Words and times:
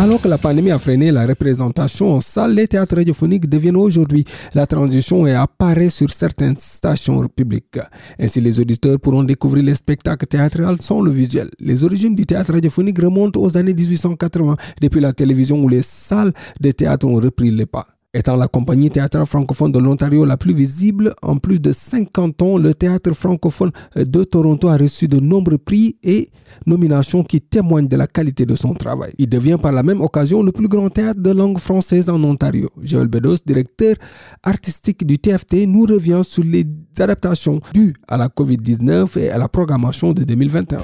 Alors 0.00 0.18
que 0.18 0.28
la 0.28 0.38
pandémie 0.38 0.70
a 0.70 0.78
freiné 0.78 1.12
la 1.12 1.26
représentation 1.26 2.14
en 2.14 2.20
salle, 2.22 2.54
les 2.54 2.66
théâtres 2.66 2.96
radiophoniques 2.96 3.46
deviennent 3.46 3.76
aujourd'hui 3.76 4.24
la 4.54 4.66
transition 4.66 5.26
et 5.26 5.34
apparaît 5.34 5.90
sur 5.90 6.08
certaines 6.08 6.56
stations 6.56 7.28
publiques. 7.28 7.78
Ainsi, 8.18 8.40
les 8.40 8.58
auditeurs 8.58 8.98
pourront 8.98 9.24
découvrir 9.24 9.62
les 9.62 9.74
spectacles 9.74 10.26
théâtrales 10.26 10.80
sans 10.80 11.02
le 11.02 11.10
visuel. 11.10 11.50
Les 11.60 11.84
origines 11.84 12.14
du 12.14 12.24
théâtre 12.24 12.54
radiophonique 12.54 12.98
remontent 12.98 13.38
aux 13.38 13.58
années 13.58 13.74
1880, 13.74 14.56
depuis 14.80 15.02
la 15.02 15.12
télévision 15.12 15.62
où 15.62 15.68
les 15.68 15.82
salles 15.82 16.32
de 16.58 16.70
théâtre 16.70 17.06
ont 17.06 17.16
repris 17.16 17.50
les 17.50 17.66
pas. 17.66 17.86
Étant 18.12 18.34
la 18.34 18.48
compagnie 18.48 18.90
théâtrale 18.90 19.24
francophone 19.24 19.70
de 19.70 19.78
l'Ontario 19.78 20.24
la 20.24 20.36
plus 20.36 20.52
visible, 20.52 21.14
en 21.22 21.36
plus 21.36 21.60
de 21.60 21.70
50 21.70 22.42
ans, 22.42 22.58
le 22.58 22.74
théâtre 22.74 23.12
francophone 23.12 23.70
de 23.94 24.24
Toronto 24.24 24.66
a 24.66 24.76
reçu 24.76 25.06
de 25.06 25.20
nombreux 25.20 25.58
prix 25.58 25.96
et 26.02 26.30
nominations 26.66 27.22
qui 27.22 27.40
témoignent 27.40 27.86
de 27.86 27.96
la 27.96 28.08
qualité 28.08 28.46
de 28.46 28.56
son 28.56 28.74
travail. 28.74 29.12
Il 29.18 29.28
devient 29.28 29.58
par 29.62 29.70
la 29.70 29.84
même 29.84 30.00
occasion 30.00 30.42
le 30.42 30.50
plus 30.50 30.66
grand 30.66 30.90
théâtre 30.90 31.20
de 31.20 31.30
langue 31.30 31.58
française 31.58 32.10
en 32.10 32.20
Ontario. 32.24 32.68
Joël 32.82 33.06
Bedos, 33.06 33.36
directeur 33.46 33.94
artistique 34.42 35.06
du 35.06 35.20
TFT, 35.20 35.66
nous 35.68 35.84
revient 35.84 36.22
sur 36.24 36.42
les 36.42 36.66
adaptations 36.98 37.60
dues 37.72 37.94
à 38.08 38.16
la 38.16 38.26
COVID-19 38.26 39.20
et 39.20 39.30
à 39.30 39.38
la 39.38 39.48
programmation 39.48 40.12
de 40.12 40.24
2021. 40.24 40.80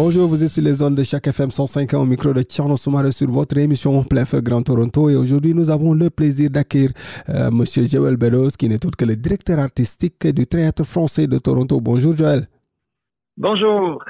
Bonjour, 0.00 0.28
vous 0.28 0.44
êtes 0.44 0.50
sur 0.50 0.62
les 0.62 0.74
zones 0.74 0.94
de 0.94 1.02
chaque 1.02 1.26
FM 1.26 1.50
105 1.50 1.92
au 1.94 2.06
micro 2.06 2.32
de 2.32 2.42
Tcherno 2.42 2.76
Soumare 2.76 3.12
sur 3.12 3.28
votre 3.32 3.58
émission 3.58 4.04
Plein 4.04 4.24
Feu 4.24 4.40
Grand 4.40 4.62
Toronto. 4.62 5.10
Et 5.10 5.16
aujourd'hui, 5.16 5.54
nous 5.54 5.70
avons 5.70 5.92
le 5.92 6.08
plaisir 6.08 6.50
d'accueillir 6.50 6.92
euh, 7.28 7.48
M. 7.48 7.64
Joël 7.66 8.16
Bedos, 8.16 8.50
qui 8.56 8.68
n'est 8.68 8.86
autre 8.86 8.96
que 8.96 9.04
le 9.04 9.16
directeur 9.16 9.58
artistique 9.58 10.24
du 10.28 10.46
Théâtre 10.46 10.84
français 10.84 11.26
de 11.26 11.36
Toronto. 11.38 11.80
Bonjour, 11.80 12.16
Joël. 12.16 12.46
Bonjour. 13.36 14.00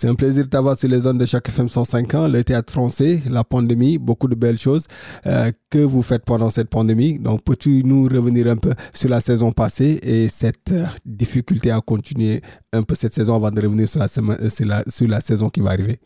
C'est 0.00 0.06
un 0.06 0.14
plaisir 0.14 0.44
de 0.44 0.48
t'avoir 0.48 0.76
sur 0.76 0.88
les 0.88 1.00
zones 1.00 1.18
de 1.18 1.26
chaque 1.26 1.48
FM 1.48 1.66
105 1.66 2.14
ans, 2.14 2.28
le 2.28 2.44
théâtre 2.44 2.72
français, 2.72 3.18
la 3.28 3.42
pandémie, 3.42 3.98
beaucoup 3.98 4.28
de 4.28 4.36
belles 4.36 4.56
choses 4.56 4.86
euh, 5.26 5.50
que 5.72 5.78
vous 5.78 6.02
faites 6.02 6.24
pendant 6.24 6.50
cette 6.50 6.70
pandémie. 6.70 7.18
Donc, 7.18 7.42
peux-tu 7.44 7.82
nous 7.82 8.04
revenir 8.04 8.46
un 8.46 8.54
peu 8.56 8.70
sur 8.94 9.10
la 9.10 9.18
saison 9.18 9.50
passée 9.50 9.98
et 10.04 10.28
cette 10.28 10.70
euh, 10.70 10.86
difficulté 11.04 11.72
à 11.72 11.80
continuer 11.80 12.42
un 12.72 12.84
peu 12.84 12.94
cette 12.94 13.12
saison 13.12 13.34
avant 13.34 13.50
de 13.50 13.60
revenir 13.60 13.88
sur 13.88 13.98
la, 13.98 14.06
euh, 14.06 14.86
sur 14.88 15.08
la, 15.08 15.20
saison 15.20 15.50
qui 15.50 15.62
va 15.62 15.70
arriver? 15.70 15.96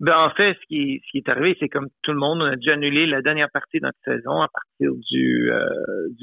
Ben, 0.00 0.18
en 0.18 0.30
fait, 0.30 0.54
ce 0.54 0.66
qui, 0.66 1.00
est 1.14 1.28
arrivé, 1.28 1.56
c'est 1.60 1.68
comme 1.68 1.86
tout 2.02 2.10
le 2.10 2.18
monde, 2.18 2.42
on 2.42 2.46
a 2.46 2.56
dû 2.56 2.70
annuler 2.72 3.06
la 3.06 3.22
dernière 3.22 3.50
partie 3.52 3.78
de 3.78 3.86
notre 3.86 4.02
saison 4.04 4.42
à 4.42 4.48
partir 4.48 4.90
du, 5.08 5.52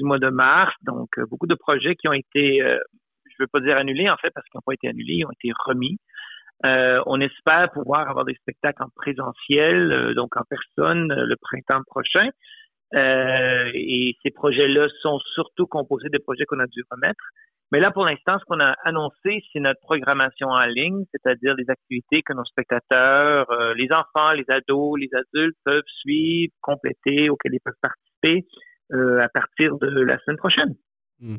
mois 0.00 0.18
de 0.18 0.28
mars. 0.28 0.74
Donc, 0.82 1.08
beaucoup 1.30 1.46
de 1.46 1.54
projets 1.54 1.96
qui 1.96 2.06
ont 2.06 2.12
été 2.12 2.60
je 3.38 3.44
veux 3.44 3.48
pas 3.48 3.60
dire 3.60 3.76
annulés, 3.76 4.10
en 4.10 4.16
fait, 4.16 4.30
parce 4.34 4.46
qu'ils 4.48 4.58
n'ont 4.58 4.66
pas 4.66 4.74
été 4.74 4.88
annulés, 4.88 5.14
ils 5.18 5.24
ont 5.24 5.32
été 5.32 5.50
remis. 5.66 5.98
Euh, 6.66 7.00
on 7.06 7.20
espère 7.20 7.70
pouvoir 7.70 8.08
avoir 8.08 8.24
des 8.24 8.34
spectacles 8.34 8.82
en 8.82 8.88
présentiel, 8.94 9.92
euh, 9.92 10.14
donc 10.14 10.36
en 10.36 10.42
personne, 10.48 11.12
euh, 11.12 11.24
le 11.24 11.36
printemps 11.36 11.82
prochain. 11.86 12.28
et 12.94 14.16
ces 14.22 14.30
projets-là 14.30 14.88
sont 15.02 15.18
surtout 15.34 15.66
composés 15.66 16.08
des 16.08 16.18
projets 16.20 16.44
qu'on 16.46 16.58
a 16.58 16.66
dû 16.66 16.82
remettre. 16.90 17.22
Mais 17.70 17.80
là, 17.80 17.90
pour 17.90 18.06
l'instant, 18.06 18.38
ce 18.38 18.44
qu'on 18.46 18.60
a 18.60 18.74
annoncé, 18.82 19.44
c'est 19.52 19.60
notre 19.60 19.80
programmation 19.82 20.48
en 20.48 20.64
ligne, 20.64 21.04
c'est-à-dire 21.12 21.54
des 21.54 21.68
activités 21.68 22.22
que 22.22 22.32
nos 22.32 22.46
spectateurs, 22.46 23.46
les 23.74 23.88
enfants, 23.92 24.32
les 24.32 24.46
ados, 24.48 24.98
les 24.98 25.10
adultes 25.12 25.58
peuvent 25.66 25.82
suivre, 26.00 26.50
compléter, 26.62 27.28
auxquelles 27.28 27.54
ils 27.54 27.60
peuvent 27.62 27.74
participer 27.82 28.46
à 28.90 29.28
partir 29.28 29.76
de 29.76 30.00
la 30.00 30.18
semaine 30.20 30.38
prochaine. 30.38 30.74
Hmm. 31.20 31.34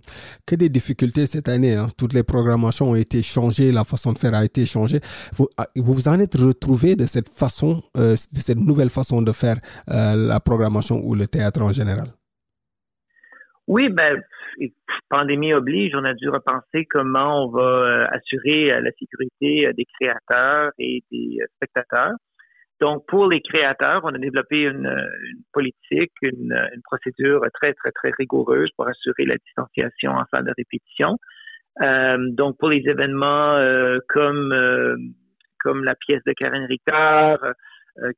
Que 0.46 0.56
des 0.56 0.68
difficultés 0.68 1.26
cette 1.26 1.48
année. 1.48 1.74
Hein. 1.74 1.88
Toutes 1.98 2.14
les 2.14 2.24
programmations 2.24 2.92
ont 2.92 2.96
été 2.96 3.22
changées, 3.22 3.72
la 3.72 3.86
façon 3.86 4.12
de 4.12 4.18
faire 4.18 4.34
a 4.34 4.44
été 4.44 4.66
changée. 4.66 5.00
Vous 5.32 5.48
ah, 5.58 5.68
vous, 5.74 6.10
en 6.10 6.20
êtes 6.20 6.36
retrouvé 6.36 6.98
de 6.98 7.06
cette 7.06 7.30
façon, 7.30 7.82
euh, 7.96 8.12
de 8.12 8.40
cette 8.42 8.58
nouvelle 8.58 8.90
façon 8.90 9.22
de 9.22 9.32
faire 9.32 9.56
euh, 9.90 10.16
la 10.16 10.42
programmation 10.42 11.00
ou 11.02 11.16
le 11.16 11.28
théâtre 11.28 11.62
en 11.62 11.72
général? 11.72 12.10
Oui, 13.68 13.88
ben, 13.88 14.22
pandémie 15.10 15.54
oblige, 15.54 15.94
on 15.96 16.04
a 16.04 16.14
dû 16.14 16.28
repenser 16.28 16.86
comment 16.90 17.46
on 17.46 17.50
va 17.50 17.62
euh, 17.62 18.06
assurer 18.12 18.82
la 18.82 18.92
sécurité 19.00 19.72
des 19.78 19.86
créateurs 19.98 20.72
et 20.78 21.04
des 21.10 21.38
spectateurs. 21.56 22.16
Donc, 22.80 23.06
pour 23.08 23.28
les 23.28 23.42
créateurs, 23.42 24.02
on 24.04 24.14
a 24.14 24.18
développé 24.18 24.62
une, 24.62 24.90
politique, 25.52 26.14
une, 26.22 26.56
procédure 26.86 27.42
très, 27.54 27.74
très, 27.74 27.92
très 27.92 28.12
rigoureuse 28.18 28.70
pour 28.78 28.88
assurer 28.88 29.26
la 29.26 29.36
distanciation 29.36 30.12
en 30.12 30.24
salle 30.32 30.46
de 30.46 30.54
répétition. 30.58 31.18
Euh, 31.82 32.18
donc, 32.32 32.58
pour 32.58 32.70
les 32.70 32.84
événements 32.86 33.56
euh, 33.56 34.00
comme 34.08 34.54
euh, 34.54 34.96
comme 35.62 35.84
la 35.84 35.96
pièce 35.96 36.24
de 36.26 36.32
Karen 36.32 36.66
Ricard, 36.66 37.40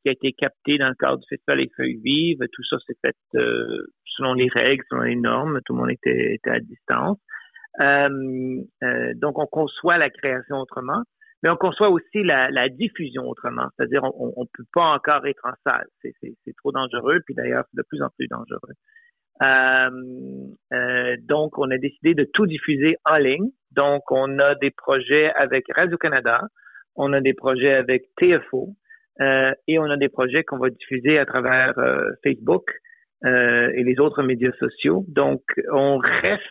qui 0.03 0.09
a 0.09 0.11
été 0.11 0.31
captée 0.33 0.77
dans 0.77 0.89
le 0.89 0.93
cadre 0.93 1.17
du 1.17 1.25
Festival 1.27 1.57
Les 1.57 1.71
Feuilles 1.75 1.99
Vives, 2.03 2.47
tout 2.53 2.63
ça 2.69 2.77
s'est 2.85 2.97
fait 3.03 3.15
selon 4.05 4.35
les 4.35 4.47
règles, 4.47 4.83
selon 4.91 5.01
les 5.01 5.15
normes, 5.15 5.59
tout 5.65 5.73
le 5.73 5.79
monde 5.79 5.89
était, 5.89 6.35
était 6.35 6.51
à 6.51 6.59
distance. 6.59 7.17
donc, 7.79 9.39
on 9.39 9.47
conçoit 9.47 9.97
la 9.97 10.11
création 10.11 10.57
autrement 10.57 11.01
mais 11.43 11.49
on 11.49 11.55
conçoit 11.55 11.89
aussi 11.89 12.23
la, 12.23 12.49
la 12.51 12.69
diffusion 12.69 13.27
autrement, 13.27 13.67
c'est-à-dire 13.75 14.03
on 14.03 14.27
ne 14.37 14.47
peut 14.53 14.65
pas 14.73 14.93
encore 14.93 15.25
être 15.25 15.45
en 15.45 15.53
salle, 15.65 15.87
c'est 16.01 16.55
trop 16.57 16.71
dangereux, 16.71 17.19
puis 17.25 17.35
d'ailleurs 17.35 17.63
c'est 17.71 17.77
de 17.77 17.85
plus 17.87 18.01
en 18.01 18.09
plus 18.17 18.27
dangereux. 18.27 18.73
Euh, 19.41 19.89
euh, 20.73 21.15
donc, 21.23 21.57
on 21.57 21.71
a 21.71 21.77
décidé 21.77 22.13
de 22.13 22.27
tout 22.31 22.45
diffuser 22.45 22.97
en 23.05 23.17
ligne. 23.17 23.49
Donc, 23.71 24.03
on 24.11 24.37
a 24.39 24.55
des 24.55 24.71
projets 24.71 25.31
avec 25.33 25.65
Radio-Canada, 25.75 26.41
on 26.95 27.13
a 27.13 27.21
des 27.21 27.33
projets 27.33 27.73
avec 27.73 28.03
TFO 28.17 28.75
euh, 29.21 29.51
et 29.67 29.79
on 29.79 29.85
a 29.85 29.97
des 29.97 30.09
projets 30.09 30.43
qu'on 30.43 30.57
va 30.57 30.69
diffuser 30.69 31.17
à 31.17 31.25
travers 31.25 31.77
euh, 31.79 32.09
Facebook 32.23 32.69
euh, 33.25 33.71
et 33.75 33.83
les 33.83 33.99
autres 33.99 34.23
médias 34.23 34.51
sociaux. 34.59 35.05
Donc, 35.07 35.41
on 35.71 35.97
reste 35.97 36.43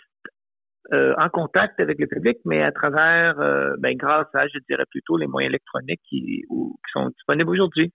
euh, 0.93 1.15
en 1.19 1.29
contact 1.29 1.79
avec 1.79 1.99
le 2.01 2.07
public, 2.07 2.39
mais 2.45 2.63
à 2.63 2.73
travers, 2.73 3.39
euh, 3.39 3.75
ben, 3.79 3.97
grâce 3.97 4.27
à, 4.35 4.47
je 4.49 4.59
dirais 4.69 4.85
plutôt, 4.91 5.17
les 5.17 5.27
moyens 5.27 5.51
électroniques 5.51 6.01
qui, 6.09 6.45
sont 6.93 7.09
disponibles 7.11 7.51
aujourd'hui. 7.51 7.93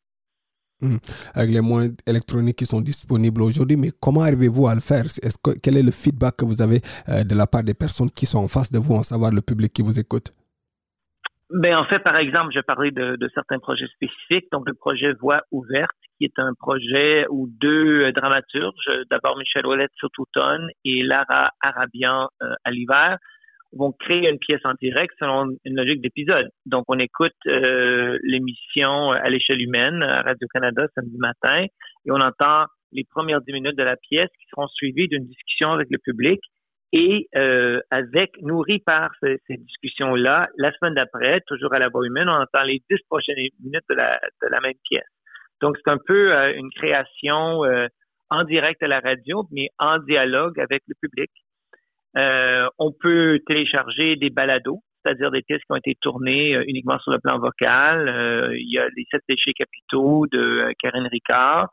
Hum. 0.81 0.99
Avec 1.33 1.51
les 1.51 1.61
moyens 1.61 1.95
électroniques 2.05 2.57
qui 2.57 2.65
sont 2.65 2.81
disponibles 2.81 3.41
aujourd'hui, 3.41 3.75
mais 3.77 3.91
comment 3.99 4.21
arrivez-vous 4.21 4.67
à 4.67 4.75
le 4.75 4.81
faire? 4.81 5.05
Est-ce 5.05 5.37
que, 5.43 5.51
Quel 5.61 5.77
est 5.77 5.83
le 5.83 5.91
feedback 5.91 6.37
que 6.37 6.45
vous 6.45 6.61
avez 6.61 6.81
euh, 7.09 7.23
de 7.23 7.35
la 7.35 7.47
part 7.47 7.63
des 7.63 7.73
personnes 7.73 8.09
qui 8.09 8.25
sont 8.25 8.39
en 8.39 8.47
face 8.47 8.71
de 8.71 8.79
vous, 8.79 8.95
en 8.95 9.03
savoir 9.03 9.31
le 9.31 9.41
public 9.41 9.73
qui 9.73 9.81
vous 9.81 9.99
écoute? 9.99 10.33
Ben, 11.51 11.77
en 11.77 11.85
fait, 11.85 11.99
par 11.99 12.17
exemple, 12.17 12.51
je 12.55 12.59
parlais 12.61 12.91
de, 12.91 13.17
de 13.17 13.29
certains 13.33 13.59
projets 13.59 13.87
spécifiques. 13.87 14.47
Donc, 14.51 14.67
le 14.67 14.73
projet 14.73 15.13
Voix 15.13 15.41
ouverte, 15.51 15.91
qui 16.17 16.25
est 16.25 16.39
un 16.39 16.53
projet 16.57 17.25
où 17.29 17.47
deux 17.61 18.11
dramaturges, 18.13 19.05
d'abord 19.11 19.37
Michel 19.37 19.65
Ouellet 19.67 19.87
sur 19.95 20.09
l'automne 20.17 20.67
et 20.83 21.03
Lara 21.03 21.51
Arabian 21.61 22.29
euh, 22.41 22.53
à 22.63 22.71
l'hiver, 22.71 23.17
vont 23.73 23.91
créer 23.91 24.29
une 24.29 24.39
pièce 24.39 24.61
en 24.63 24.73
direct 24.81 25.13
selon 25.19 25.49
une 25.65 25.75
logique 25.75 26.01
d'épisode. 26.01 26.49
Donc, 26.65 26.85
on 26.87 26.97
écoute 26.97 27.33
euh, 27.47 28.17
l'émission 28.23 29.11
à 29.11 29.29
l'échelle 29.29 29.61
humaine 29.61 30.01
à 30.01 30.21
Radio-Canada 30.21 30.87
samedi 30.95 31.17
matin 31.17 31.63
et 31.63 32.11
on 32.11 32.21
entend 32.21 32.65
les 32.91 33.03
premières 33.03 33.41
dix 33.41 33.53
minutes 33.53 33.77
de 33.77 33.83
la 33.83 33.97
pièce 33.97 34.29
qui 34.39 34.47
seront 34.49 34.67
suivies 34.67 35.07
d'une 35.09 35.25
discussion 35.25 35.73
avec 35.73 35.89
le 35.91 35.97
public 35.97 36.39
et 36.95 37.27
euh, 37.35 37.81
avec, 37.91 38.41
nourri 38.41 38.79
par 38.79 39.11
ces, 39.21 39.37
discussions-là, 39.49 40.47
la 40.57 40.71
semaine 40.71 40.93
d'après, 40.93 41.41
toujours 41.45 41.73
à 41.73 41.79
la 41.79 41.89
humaine, 41.93 42.29
on 42.29 42.41
entend 42.41 42.63
les 42.63 42.81
dix 42.89 43.01
prochaines 43.09 43.35
minutes 43.61 43.83
de 43.89 43.95
la, 43.95 44.17
de 44.41 44.47
la 44.49 44.61
même 44.61 44.79
pièce. 44.89 45.03
Donc, 45.61 45.75
c'est 45.77 45.91
un 45.91 45.97
peu 45.97 46.33
euh, 46.33 46.53
une 46.55 46.71
création 46.71 47.65
euh, 47.65 47.87
en 48.29 48.45
direct 48.45 48.81
à 48.81 48.87
la 48.87 49.01
radio, 49.01 49.45
mais 49.51 49.67
en 49.77 49.99
dialogue 49.99 50.57
avec 50.57 50.83
le 50.87 50.95
public. 51.01 51.29
Euh, 52.17 52.69
on 52.79 52.93
peut 52.93 53.41
télécharger 53.45 54.15
des 54.15 54.29
balados, 54.29 54.79
c'est-à-dire 55.03 55.31
des 55.31 55.41
pièces 55.41 55.59
qui 55.59 55.71
ont 55.71 55.75
été 55.75 55.97
tournées 55.99 56.53
uniquement 56.65 56.97
sur 56.99 57.11
le 57.11 57.19
plan 57.19 57.39
vocal. 57.39 58.53
il 58.57 58.71
y 58.71 58.79
a 58.79 58.87
les 58.95 59.05
sept 59.11 59.21
déchets 59.27 59.51
capitaux 59.51 60.27
de 60.31 60.71
Karine 60.79 61.09
Ricard. 61.11 61.67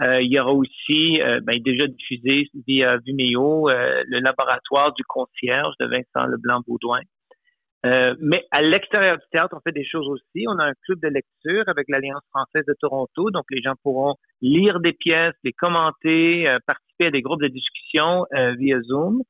Euh, 0.00 0.22
il 0.22 0.32
y 0.32 0.40
aura 0.40 0.52
aussi, 0.52 1.20
euh, 1.20 1.40
ben, 1.42 1.60
déjà 1.62 1.86
diffusé 1.86 2.48
via 2.66 2.96
Vimeo, 2.98 3.68
euh, 3.68 4.02
le 4.08 4.20
laboratoire 4.20 4.92
du 4.94 5.04
concierge 5.04 5.74
de 5.80 5.86
Vincent 5.86 6.26
Leblanc-Baudouin. 6.26 7.02
Euh, 7.84 8.14
mais 8.20 8.46
à 8.52 8.62
l'extérieur 8.62 9.16
du 9.16 9.24
théâtre, 9.32 9.56
on 9.56 9.60
fait 9.60 9.74
des 9.74 9.84
choses 9.84 10.08
aussi. 10.08 10.46
On 10.48 10.58
a 10.58 10.66
un 10.66 10.72
club 10.84 11.00
de 11.02 11.08
lecture 11.08 11.64
avec 11.66 11.88
l'Alliance 11.88 12.22
française 12.30 12.64
de 12.66 12.74
Toronto, 12.80 13.30
donc 13.30 13.44
les 13.50 13.60
gens 13.60 13.74
pourront 13.82 14.14
lire 14.40 14.80
des 14.80 14.92
pièces, 14.92 15.34
les 15.42 15.52
commenter, 15.52 16.46
participer 16.66 17.06
à 17.06 17.10
des 17.10 17.22
groupes 17.22 17.42
de 17.42 17.48
discussion 17.48 18.24
euh, 18.34 18.54
via 18.54 18.80
Zoom. 18.82 19.22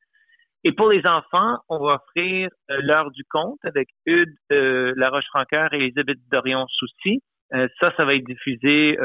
Et 0.65 0.73
pour 0.73 0.91
les 0.91 1.05
enfants, 1.07 1.57
on 1.69 1.79
va 1.79 1.95
offrir 1.95 2.51
l'heure 2.69 3.11
du 3.11 3.25
conte 3.25 3.59
avec 3.65 3.89
Eudes 4.07 4.37
Laroche-Francaire 4.51 5.73
et 5.73 5.79
Elisabeth 5.79 6.19
Dorion-Soucy. 6.31 7.21
Ça, 7.53 7.93
ça 7.97 8.05
va 8.05 8.15
être 8.15 8.25
diffusé 8.25 8.97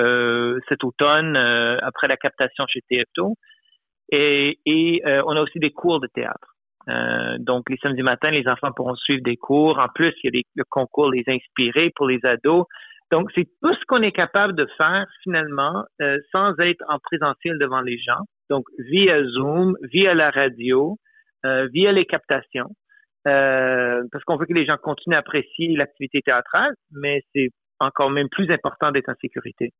cet 0.69 0.83
automne 0.83 1.35
après 1.35 2.07
la 2.07 2.17
captation 2.17 2.65
chez 2.67 2.81
TFTO. 2.89 3.35
Et, 4.11 4.59
et 4.65 5.01
on 5.05 5.35
a 5.35 5.41
aussi 5.41 5.59
des 5.59 5.71
cours 5.71 5.99
de 5.99 6.07
théâtre. 6.07 6.57
Euh, 6.89 7.37
donc, 7.39 7.69
les 7.69 7.77
samedis 7.77 8.03
matins, 8.03 8.31
les 8.31 8.47
enfants 8.47 8.71
pourront 8.71 8.95
suivre 8.95 9.21
des 9.23 9.37
cours. 9.37 9.79
En 9.79 9.87
plus, 9.93 10.13
il 10.23 10.25
y 10.25 10.27
a 10.27 10.31
des, 10.31 10.43
le 10.55 10.63
concours 10.69 11.11
Les 11.11 11.23
Inspirés 11.27 11.91
pour 11.95 12.07
les 12.07 12.19
ados. 12.23 12.65
Donc, 13.11 13.29
c'est 13.35 13.45
tout 13.61 13.73
ce 13.73 13.85
qu'on 13.87 14.01
est 14.01 14.11
capable 14.11 14.53
de 14.55 14.67
faire 14.77 15.05
finalement 15.23 15.85
euh, 16.01 16.17
sans 16.31 16.57
être 16.59 16.83
en 16.87 16.99
présentiel 16.99 17.57
devant 17.59 17.81
les 17.81 17.97
gens. 17.97 18.23
Donc, 18.49 18.65
via 18.79 19.23
Zoom, 19.23 19.75
via 19.91 20.13
la 20.13 20.29
radio, 20.29 20.97
euh, 21.45 21.67
via 21.73 21.91
les 21.91 22.05
captations, 22.05 22.69
parce 23.23 24.23
qu'on 24.25 24.37
veut 24.37 24.45
que 24.45 24.53
les 24.53 24.65
gens 24.65 24.77
continuent 24.81 25.15
à 25.15 25.19
apprécier 25.19 25.75
l'activité 25.75 26.21
théâtrale, 26.21 26.73
mais 26.91 27.21
c'est 27.35 27.49
encore 27.79 28.09
même 28.09 28.29
plus 28.29 28.51
important 28.51 28.91
d'être 28.91 29.09
en 29.09 29.15
sécurité. 29.21 29.73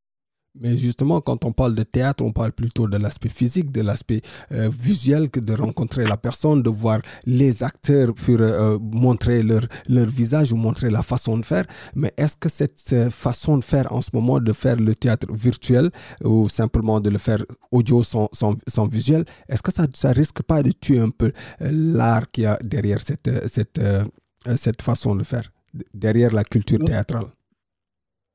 Mais 0.59 0.75
justement, 0.75 1.21
quand 1.21 1.45
on 1.45 1.51
parle 1.51 1.75
de 1.75 1.83
théâtre, 1.83 2.23
on 2.23 2.31
parle 2.31 2.51
plutôt 2.51 2.87
de 2.87 2.97
l'aspect 2.97 3.29
physique, 3.29 3.71
de 3.71 3.81
l'aspect 3.81 4.21
euh, 4.51 4.69
visuel, 4.69 5.29
que 5.29 5.39
de 5.39 5.53
rencontrer 5.53 6.05
la 6.05 6.17
personne, 6.17 6.63
de 6.63 6.69
voir 6.69 6.99
les 7.25 7.63
acteurs 7.63 8.13
pour 8.13 8.37
euh, 8.39 8.77
montrer 8.79 9.43
leur, 9.43 9.61
leur 9.87 10.07
visage 10.07 10.51
ou 10.51 10.57
montrer 10.57 10.89
la 10.89 11.03
façon 11.03 11.37
de 11.37 11.45
faire. 11.45 11.65
Mais 11.95 12.11
est-ce 12.17 12.35
que 12.37 12.49
cette 12.49 12.81
euh, 12.93 13.09
façon 13.11 13.57
de 13.57 13.63
faire 13.63 13.91
en 13.91 14.01
ce 14.01 14.09
moment, 14.13 14.39
de 14.39 14.53
faire 14.53 14.77
le 14.77 14.95
théâtre 14.95 15.31
virtuel 15.31 15.91
ou 16.23 16.49
simplement 16.49 16.99
de 16.99 17.09
le 17.09 17.19
faire 17.19 17.43
audio 17.71 18.01
sans, 18.01 18.29
sans, 18.31 18.55
sans 18.67 18.87
visuel, 18.87 19.25
est-ce 19.47 19.61
que 19.61 19.71
ça 19.71 19.83
ne 19.83 20.13
risque 20.15 20.41
pas 20.41 20.63
de 20.63 20.71
tuer 20.71 20.99
un 20.99 21.11
peu 21.11 21.31
l'art 21.59 22.31
qu'il 22.31 22.45
y 22.45 22.47
a 22.47 22.57
derrière 22.63 23.01
cette, 23.01 23.29
cette, 23.47 23.79
cette 24.55 24.81
façon 24.81 25.15
de 25.15 25.23
faire, 25.23 25.51
derrière 25.93 26.33
la 26.33 26.43
culture 26.43 26.79
théâtrale? 26.79 27.27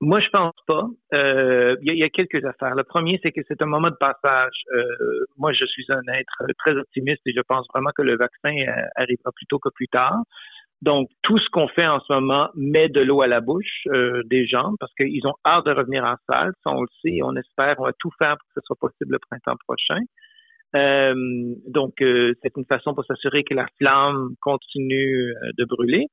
Moi, 0.02 0.18
je 0.18 0.28
pense 0.30 0.54
pas. 0.66 0.84
Euh, 1.14 1.76
il 1.82 1.96
y, 1.96 2.02
a 2.02 2.08
quelques 2.08 2.44
affaires. 2.44 2.74
Le 2.74 2.82
premier, 2.82 3.20
c'est 3.22 3.30
que 3.30 3.40
c'est 3.46 3.62
un 3.62 3.66
moment 3.66 3.88
de 3.88 3.96
passage. 4.00 4.64
Euh, 4.74 4.84
moi, 5.38 5.52
je 5.52 5.64
suis 5.64 5.84
un 5.90 6.02
être 6.12 6.44
très 6.58 6.72
optimiste 6.72 7.22
et 7.24 7.32
je 7.32 7.40
pense 7.40 7.68
vraiment 7.72 7.92
que 7.96 8.02
le 8.02 8.16
vaccin 8.16 8.50
euh, 8.50 8.82
arrivera 8.96 9.30
plus 9.30 9.46
tôt 9.46 9.60
que 9.60 9.68
plus 9.68 9.86
tard. 9.86 10.18
Donc, 10.80 11.08
tout 11.22 11.38
ce 11.38 11.48
qu'on 11.50 11.68
fait 11.68 11.86
en 11.86 12.00
ce 12.00 12.12
moment 12.12 12.48
met 12.56 12.88
de 12.88 13.00
l'eau 13.00 13.22
à 13.22 13.28
la 13.28 13.40
bouche 13.40 13.86
des 14.24 14.44
gens 14.48 14.72
parce 14.80 14.92
qu'ils 14.94 15.24
ont 15.24 15.34
hâte 15.46 15.66
de 15.66 15.70
revenir 15.70 16.02
en 16.02 16.16
salle. 16.28 16.52
Ça, 16.64 16.70
on 16.72 16.80
le 16.80 16.88
sait 17.00 17.20
on 17.22 17.36
espère, 17.36 17.76
on 17.78 17.84
va 17.84 17.92
tout 18.00 18.10
faire 18.20 18.36
pour 18.36 18.48
que 18.48 18.54
ce 18.56 18.66
soit 18.66 18.76
possible 18.80 19.12
le 19.12 19.20
printemps 19.20 19.56
prochain. 19.68 20.00
donc, 21.68 21.94
c'est 21.98 22.56
une 22.56 22.64
façon 22.64 22.92
pour 22.92 23.04
s'assurer 23.04 23.44
que 23.44 23.54
la 23.54 23.68
flamme 23.78 24.34
continue 24.40 25.32
de 25.56 25.64
brûler. 25.64 26.08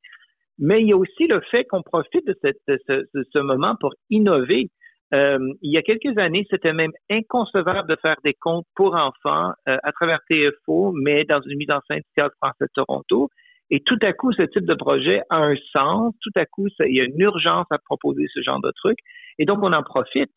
Mais 0.59 0.81
il 0.81 0.89
y 0.89 0.93
a 0.93 0.97
aussi 0.97 1.27
le 1.27 1.41
fait 1.49 1.63
qu'on 1.65 1.81
profite 1.81 2.27
de, 2.27 2.35
ce, 2.43 3.39
moment 3.39 3.75
pour 3.79 3.93
innover. 4.09 4.69
Euh, 5.13 5.39
il 5.61 5.71
y 5.71 5.77
a 5.77 5.81
quelques 5.81 6.17
années, 6.17 6.45
c'était 6.51 6.73
même 6.73 6.91
inconcevable 7.09 7.89
de 7.89 7.95
faire 8.01 8.17
des 8.23 8.33
contes 8.33 8.67
pour 8.75 8.93
enfants 8.93 9.53
euh, 9.67 9.77
à 9.81 9.91
travers 9.91 10.19
TFO, 10.29 10.91
mais 10.91 11.23
dans 11.23 11.41
une 11.41 11.57
mise 11.57 11.71
en 11.71 11.79
scène 11.87 11.99
du 11.99 12.11
Théâtre 12.15 12.35
français 12.39 12.65
de 12.65 12.69
Toronto. 12.75 13.29
Et 13.71 13.81
tout 13.81 13.97
à 14.01 14.13
coup, 14.13 14.33
ce 14.33 14.43
type 14.43 14.65
de 14.65 14.73
projet 14.73 15.21
a 15.29 15.37
un 15.37 15.55
sens. 15.73 16.13
Tout 16.21 16.31
à 16.35 16.45
coup, 16.45 16.67
il 16.85 16.95
y 16.95 17.01
a 17.01 17.05
une 17.05 17.19
urgence 17.19 17.67
à 17.71 17.77
proposer 17.77 18.25
ce 18.33 18.41
genre 18.41 18.61
de 18.61 18.71
truc. 18.75 18.97
Et 19.37 19.45
donc, 19.45 19.59
on 19.61 19.73
en 19.73 19.83
profite. 19.83 20.31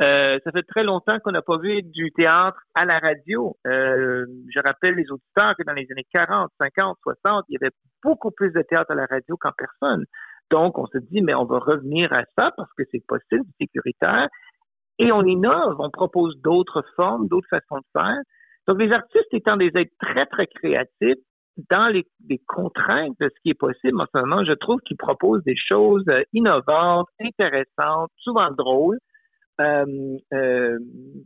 Euh, 0.00 0.38
ça 0.44 0.52
fait 0.52 0.62
très 0.62 0.84
longtemps 0.84 1.18
qu'on 1.18 1.32
n'a 1.32 1.42
pas 1.42 1.58
vu 1.58 1.82
du 1.82 2.12
théâtre 2.12 2.60
à 2.74 2.84
la 2.84 2.98
radio. 3.00 3.56
Euh, 3.66 4.26
je 4.48 4.60
rappelle 4.64 4.94
les 4.94 5.10
auditeurs 5.10 5.56
que 5.56 5.64
dans 5.64 5.72
les 5.72 5.88
années 5.90 6.06
40, 6.12 6.50
50, 6.58 6.98
60, 7.02 7.44
il 7.48 7.54
y 7.54 7.56
avait 7.56 7.74
beaucoup 8.04 8.30
plus 8.30 8.52
de 8.52 8.62
théâtre 8.62 8.92
à 8.92 8.94
la 8.94 9.06
radio 9.06 9.36
qu'en 9.36 9.50
personne. 9.56 10.04
Donc, 10.50 10.78
on 10.78 10.86
se 10.86 10.98
dit, 10.98 11.20
mais 11.20 11.34
on 11.34 11.44
va 11.44 11.58
revenir 11.58 12.12
à 12.12 12.22
ça 12.36 12.52
parce 12.56 12.72
que 12.78 12.84
c'est 12.92 13.04
possible, 13.06 13.44
sécuritaire. 13.60 14.28
Et 15.00 15.10
on 15.10 15.22
innove, 15.24 15.76
on 15.80 15.90
propose 15.90 16.40
d'autres 16.42 16.84
formes, 16.94 17.26
d'autres 17.28 17.48
façons 17.50 17.78
de 17.78 18.00
faire. 18.00 18.20
Donc, 18.68 18.78
les 18.80 18.92
artistes 18.92 19.32
étant 19.32 19.56
des 19.56 19.70
êtres 19.74 19.94
très, 19.98 20.26
très 20.26 20.46
créatifs, 20.46 21.18
dans 21.70 21.88
les, 21.88 22.06
les, 22.28 22.40
contraintes 22.46 23.16
de 23.18 23.28
ce 23.28 23.40
qui 23.42 23.50
est 23.50 23.58
possible 23.58 24.00
en 24.00 24.06
ce 24.14 24.20
moment, 24.20 24.44
je 24.44 24.52
trouve 24.52 24.78
qu'ils 24.82 24.96
proposent 24.96 25.42
des 25.42 25.56
choses 25.56 26.04
euh, 26.08 26.22
innovantes, 26.32 27.08
intéressantes, 27.20 28.12
souvent 28.18 28.52
drôles, 28.52 28.98
euh, 29.60 29.84
euh, 30.32 30.78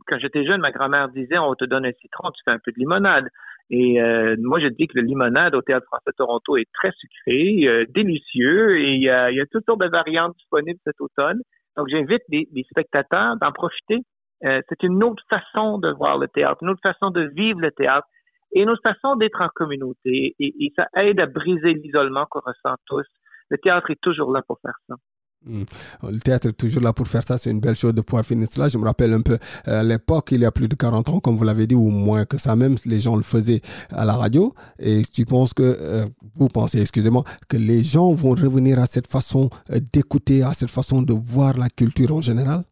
quand 0.07 0.17
j'étais 0.19 0.45
jeune, 0.45 0.61
ma 0.61 0.71
grand-mère 0.71 1.09
disait 1.09 1.37
on 1.37 1.55
te 1.55 1.65
donne 1.65 1.85
un 1.85 1.91
citron, 2.01 2.31
tu 2.31 2.41
fais 2.45 2.51
un 2.51 2.59
peu 2.59 2.71
de 2.71 2.79
limonade. 2.79 3.27
Et 3.69 4.01
euh, 4.01 4.35
moi, 4.39 4.59
je 4.59 4.67
dis 4.67 4.87
que 4.87 4.99
le 4.99 5.05
limonade 5.05 5.55
au 5.55 5.61
Théâtre 5.61 5.85
français 5.87 6.11
de 6.11 6.15
Toronto 6.15 6.57
est 6.57 6.69
très 6.73 6.91
sucré, 6.91 7.67
euh, 7.67 7.85
délicieux, 7.89 8.79
et 8.79 8.93
il 8.93 9.01
y, 9.01 9.09
a, 9.09 9.31
il 9.31 9.37
y 9.37 9.41
a 9.41 9.45
toutes 9.45 9.65
sortes 9.65 9.81
de 9.81 9.89
variantes 9.89 10.35
disponibles 10.35 10.79
cet 10.85 10.99
automne. 10.99 11.41
Donc, 11.77 11.87
j'invite 11.89 12.21
les, 12.29 12.47
les, 12.53 12.63
spectateurs 12.69 13.35
d'en 13.37 13.51
profiter. 13.51 13.99
Euh, 14.45 14.61
c'est 14.69 14.83
une 14.83 15.03
autre 15.03 15.23
façon 15.29 15.79
de 15.79 15.89
voir 15.89 16.17
le 16.17 16.27
théâtre, 16.27 16.61
une 16.61 16.69
autre 16.69 16.81
façon 16.83 17.09
de 17.09 17.21
vivre 17.35 17.59
le 17.61 17.71
théâtre, 17.71 18.07
et 18.51 18.61
une 18.61 18.69
autre 18.69 18.83
façon 18.83 19.15
d'être 19.15 19.41
en 19.41 19.49
communauté. 19.55 20.35
Et, 20.39 20.65
et 20.65 20.73
ça 20.77 20.87
aide 20.97 21.19
à 21.21 21.25
briser 21.25 21.73
l'isolement 21.73 22.25
qu'on 22.29 22.41
ressent 22.41 22.75
tous. 22.85 23.07
Le 23.49 23.57
théâtre 23.57 23.89
est 23.91 24.01
toujours 24.01 24.31
là 24.31 24.41
pour 24.45 24.59
faire 24.61 24.77
ça. 24.87 24.95
Hmm. 25.45 25.63
Le 26.03 26.19
théâtre 26.19 26.47
est 26.47 26.57
toujours 26.57 26.81
là 26.81 26.93
pour 26.93 27.07
faire 27.07 27.21
ça, 27.21 27.37
c'est 27.37 27.51
une 27.51 27.59
belle 27.59 27.75
chose 27.75 27.93
de 27.93 28.01
pouvoir 28.01 28.25
finir 28.25 28.47
cela. 28.47 28.69
Je 28.69 28.77
me 28.77 28.85
rappelle 28.85 29.11
un 29.11 29.21
peu 29.21 29.37
euh, 29.67 29.83
l'époque, 29.83 30.31
il 30.31 30.41
y 30.41 30.45
a 30.45 30.51
plus 30.51 30.69
de 30.69 30.75
40 30.75 31.09
ans, 31.09 31.19
comme 31.19 31.35
vous 31.35 31.43
l'avez 31.43 31.67
dit, 31.67 31.75
ou 31.75 31.89
moins 31.89 32.23
que 32.25 32.37
ça 32.37 32.55
même, 32.55 32.75
les 32.85 33.01
gens 33.01 33.17
le 33.17 33.23
faisaient 33.23 33.61
à 33.91 34.05
la 34.05 34.13
radio. 34.13 34.53
Et 34.79 35.01
tu 35.03 35.25
penses 35.25 35.53
que, 35.53 35.63
euh, 35.63 36.05
vous 36.39 36.47
pensez, 36.47 36.79
excusez-moi, 36.79 37.23
que 37.49 37.57
les 37.57 37.83
gens 37.83 38.13
vont 38.13 38.31
revenir 38.31 38.79
à 38.79 38.85
cette 38.85 39.07
façon 39.07 39.49
euh, 39.69 39.79
d'écouter, 39.91 40.43
à 40.43 40.53
cette 40.53 40.71
façon 40.71 41.01
de 41.01 41.13
voir 41.13 41.57
la 41.57 41.67
culture 41.67 42.15
en 42.15 42.21
général? 42.21 42.63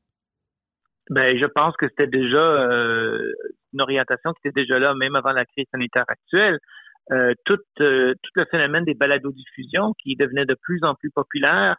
Ben, 1.09 1.37
je 1.37 1.45
pense 1.45 1.75
que 1.75 1.87
c'était 1.89 2.07
déjà 2.07 2.39
une 3.73 3.81
orientation 3.81 4.31
qui 4.31 4.47
était 4.47 4.61
déjà 4.61 4.79
là, 4.79 4.95
même 4.95 5.15
avant 5.15 5.33
la 5.33 5.43
crise 5.43 5.65
sanitaire 5.71 6.05
actuelle. 6.07 6.57
tout, 7.43 7.57
tout 7.75 8.31
le 8.35 8.45
phénomène 8.49 8.85
des 8.85 8.93
balados-diffusion 8.93 9.93
qui 10.01 10.15
devenait 10.15 10.45
de 10.45 10.55
plus 10.61 10.79
en 10.83 10.95
plus 10.95 11.11
populaire, 11.11 11.75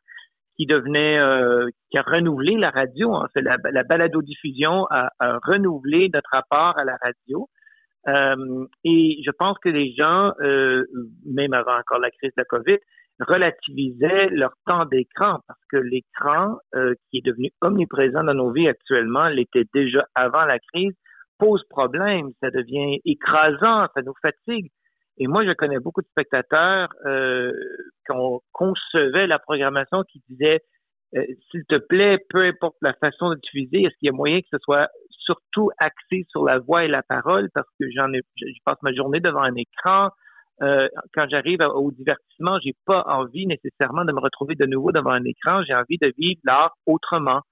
qui 0.56 0.66
devenait, 0.66 1.19
euh, 1.19 1.69
qui 1.90 1.99
a 1.99 2.02
renouvelé 2.02 2.56
la 2.56 2.70
radio. 2.70 3.14
Hein. 3.14 3.28
La, 3.37 3.56
la 3.70 3.82
balado-diffusion 3.84 4.86
a, 4.91 5.10
a, 5.19 5.38
renouvelé 5.43 6.10
notre 6.12 6.31
rapport 6.31 6.79
à 6.79 6.84
la 6.84 6.96
radio. 7.03 7.48
Euh, 8.08 8.67
et 8.84 9.22
je 9.24 9.31
pense 9.31 9.58
que 9.58 9.69
les 9.69 9.94
gens, 9.94 10.32
euh, 10.41 10.84
même 11.24 11.53
avant 11.53 11.79
encore 11.79 12.00
la 12.00 12.10
crise 12.10 12.32
de 12.36 12.41
la 12.41 12.44
COVID, 12.44 12.79
relativisaient 13.20 14.29
leur 14.31 14.55
temps 14.67 14.86
d'écran 14.86 15.38
parce 15.46 15.60
que 15.70 15.76
l'écran, 15.76 16.58
euh, 16.74 16.94
qui 17.10 17.19
est 17.19 17.24
devenu 17.24 17.50
omniprésent 17.60 18.24
dans 18.24 18.34
nos 18.34 18.50
vies 18.50 18.69
actuellement, 18.69 19.29
l'était 19.29 19.67
déjà 19.72 20.05
avant 20.15 20.44
la 20.44 20.58
crise, 20.58 20.94
pose 21.38 21.62
problème. 21.69 22.31
Ça 22.43 22.50
devient 22.50 23.00
écrasant, 23.05 23.86
ça 23.94 24.03
nous 24.05 24.15
fatigue. 24.20 24.70
Et 25.19 25.26
moi, 25.26 25.44
je 25.44 25.53
connais 25.53 25.79
beaucoup 25.79 26.00
de 26.00 26.06
spectateurs 26.08 26.88
euh, 27.06 27.53
qu'on 28.12 28.40
concevait 28.52 29.26
la 29.26 29.38
programmation 29.38 30.02
qui 30.10 30.22
disaient 30.28 30.60
euh, 31.14 31.24
s'il 31.50 31.64
te 31.69 31.76
plaît, 31.76 32.19
peu 32.31 32.42
importe 32.42 32.76
la 32.81 32.94
façon 32.94 33.31
de 33.31 33.34
diffuser, 33.36 33.82
est-ce 33.82 33.94
qu'il 33.98 34.06
y 34.06 34.08
a 34.08 34.12
moyen 34.12 34.40
que 34.40 34.46
ce 34.50 34.58
soit 34.62 34.88
surtout 35.10 35.70
axé 35.78 36.24
sur 36.31 36.44
la 36.44 36.58
voix 36.58 36.84
et 36.84 36.88
la 36.88 37.02
parole? 37.02 37.50
Parce 37.54 37.69
que 37.78 37.86
j'en 37.94 38.08
je 38.12 38.62
passe 38.64 38.78
ma 38.82 38.92
journée 38.94 39.20
devant 39.20 39.42
un 39.42 39.54
écran. 39.54 40.10
Euh, 40.62 40.88
quand 41.12 41.26
j'arrive 41.28 41.60
au 41.60 41.90
divertissement, 41.90 42.58
j'ai 42.64 42.74
pas 42.86 43.04
envie 43.06 43.46
nécessairement 43.46 44.04
de 44.04 44.12
me 44.12 44.20
retrouver 44.20 44.54
de 44.54 44.64
nouveau 44.64 44.92
devant 44.92 45.10
un 45.10 45.24
écran. 45.24 45.62
J'ai 45.64 45.74
envie 45.74 45.98
de 46.00 46.12
vivre 46.16 46.40
l'art 46.44 46.74
autrement. 46.86 47.42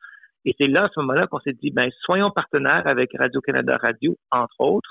Et 0.47 0.55
c'est 0.59 0.69
là, 0.69 0.85
à 0.85 0.89
ce 0.89 1.01
moment-là, 1.01 1.27
qu'on 1.27 1.41
s'est 1.41 1.53
dit, 1.53 1.71
ben, 1.71 1.91
soyons 2.01 2.31
partenaires 2.31 2.87
avec 2.87 3.11
Radio-Canada 3.19 3.77
Radio, 3.77 4.17
entre 4.31 4.61
autres, 4.61 4.91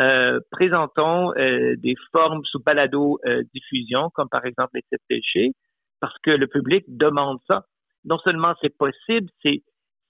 euh, 0.00 0.40
présentons 0.50 1.32
euh, 1.36 1.74
des 1.76 1.94
formes 2.12 2.44
sous 2.44 2.60
balado 2.62 3.18
euh, 3.26 3.42
diffusion, 3.54 4.10
comme 4.10 4.28
par 4.28 4.44
exemple 4.44 4.72
les 4.74 4.84
sept 4.90 5.54
parce 6.00 6.16
que 6.22 6.30
le 6.30 6.46
public 6.46 6.84
demande 6.88 7.38
ça. 7.48 7.64
Non 8.04 8.18
seulement 8.18 8.54
c'est 8.60 8.76
possible, 8.76 9.28
c'est 9.42 9.62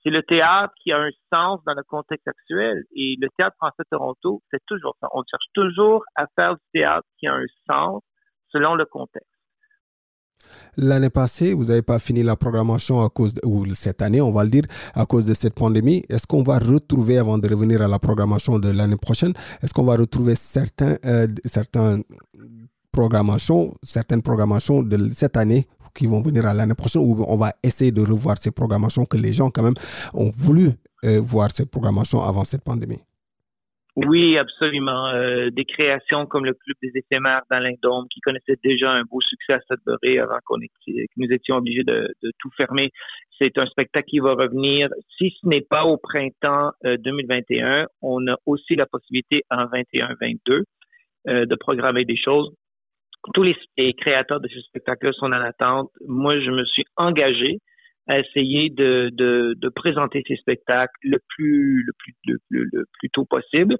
c'est 0.03 0.11
le 0.11 0.23
théâtre 0.23 0.73
qui 0.83 0.93
a 0.93 0.99
un 0.99 1.11
sens 1.33 1.61
dans 1.67 1.75
le 1.75 1.83
contexte 1.83 2.29
actuel. 2.29 2.85
Et 2.95 3.17
le 3.21 3.29
théâtre 3.37 3.57
français 3.57 3.83
Toronto, 3.91 4.41
c'est 4.51 4.65
toujours 4.67 4.97
ça. 5.01 5.09
On 5.13 5.23
cherche 5.29 5.47
toujours 5.53 6.05
à 6.15 6.27
faire 6.37 6.55
du 6.55 6.63
théâtre 6.73 7.07
qui 7.19 7.27
a 7.27 7.35
un 7.35 7.47
sens 7.69 8.03
selon 8.53 8.77
le 8.77 8.85
contexte. 8.85 9.36
L'année 10.77 11.11
passée, 11.11 11.55
vous 11.55 11.67
n'avez 11.67 11.83
pas 11.83 11.99
fini 11.99 12.23
la 12.23 12.37
programmation 12.37 13.03
à 13.03 13.09
cause, 13.09 13.35
de, 13.35 13.41
ou 13.45 13.67
cette 13.75 14.03
année, 14.03 14.21
on 14.21 14.31
va 14.31 14.45
le 14.45 14.51
dire, 14.51 14.65
à 14.95 15.07
cause 15.07 15.25
de 15.25 15.35
cette 15.35 15.55
pandémie. 15.55 16.05
Est-ce 16.09 16.27
qu'on 16.27 16.43
va 16.43 16.59
retrouver, 16.59 17.19
avant 17.19 17.39
de 17.39 17.49
revenir 17.49 17.83
à 17.83 17.89
la 17.89 17.99
programmation 17.99 18.59
de 18.59 18.71
l'année 18.71 18.97
prochaine, 18.97 19.33
est-ce 19.63 19.73
qu'on 19.73 19.85
va 19.85 19.97
retrouver 19.97 20.35
certains, 20.35 20.97
euh, 21.05 21.27
certains 21.45 22.01
programmations, 22.93 23.75
certaines 23.83 24.23
programmations 24.23 24.83
de 24.83 25.11
cette 25.15 25.37
année 25.37 25.67
qui 25.95 26.07
vont 26.07 26.21
venir 26.23 26.47
à 26.47 26.55
l'année 26.55 26.75
prochaine 26.75 27.03
où 27.03 27.25
on 27.27 27.37
va 27.37 27.55
essayer 27.63 27.91
de 27.91 28.03
revoir 28.03 28.37
ces 28.41 28.51
programmations 28.51 29.07
que 29.07 29.17
les 29.17 29.33
gens 29.33 29.51
quand 29.51 29.63
même 29.63 29.75
ont 30.13 30.31
voulu 30.37 30.73
euh, 31.05 31.21
voir 31.21 31.51
ces 31.51 31.67
programmations 31.67 32.23
avant 32.23 32.45
cette 32.45 32.63
pandémie? 32.63 33.01
Oui, 33.97 34.37
absolument. 34.37 35.09
Euh, 35.09 35.49
des 35.51 35.65
créations 35.65 36.27
comme 36.27 36.45
le 36.45 36.53
Club 36.53 36.77
des 36.83 36.93
éphémères 36.95 37.43
d'Alain 37.51 37.75
Dôme, 37.83 38.07
qui 38.11 38.21
connaissait 38.21 38.59
déjà 38.63 38.93
un 38.93 39.03
beau 39.05 39.21
succès 39.23 39.55
à 39.55 39.61
Sudbury 39.61 40.19
avant 40.19 40.39
qu'on 40.45 40.59
que 40.59 40.93
nous 41.17 41.33
étions 41.33 41.57
obligés 41.57 41.83
de, 41.83 42.13
tout 42.39 42.51
fermer. 42.59 42.91
C'est 43.39 43.59
un 43.59 43.67
spectacle 43.67 44.07
qui 44.09 44.19
va 44.19 44.35
revenir. 44.35 44.91
Si 45.17 45.35
ce 45.41 45.49
n'est 45.49 45.63
pas 45.63 45.85
au 45.85 45.97
printemps 45.97 46.73
2021, 46.85 47.67
euh, 47.67 47.87
on 48.03 48.27
a 48.27 48.37
aussi 48.45 48.77
la 48.77 48.87
possibilité 48.87 49.45
en 49.51 49.65
21-22 49.65 50.65
de 51.27 51.55
programmer 51.57 52.05
des 52.05 52.17
choses 52.17 52.53
tous 53.35 53.43
les, 53.43 53.95
créateurs 53.95 54.41
de 54.41 54.49
ce 54.49 54.61
spectacle 54.61 55.13
sont 55.15 55.27
en 55.27 55.33
attente. 55.33 55.91
Moi, 56.07 56.41
je 56.41 56.51
me 56.51 56.65
suis 56.65 56.85
engagé 56.97 57.59
à 58.09 58.19
essayer 58.21 58.71
de, 58.71 59.11
de, 59.13 59.69
présenter 59.69 60.23
ces 60.27 60.37
spectacles 60.37 60.95
le 61.03 61.19
plus 61.29 61.85
le 61.85 61.93
plus 61.99 62.15
le, 62.51 62.85
plus 62.99 63.11
tôt 63.11 63.25
possible. 63.25 63.77